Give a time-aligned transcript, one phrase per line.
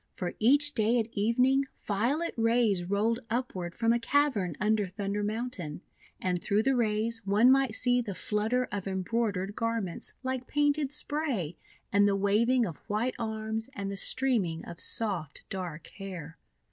[0.15, 5.21] For each day at evening, violet rays rolled up ward from a cavern under Thunder
[5.23, 5.81] Mountain;
[6.19, 11.55] and through the rays one might see the flutter of embroidered garments like painted spray,
[11.93, 16.39] and the waving of white arms, and the streaming of soft, dark hair.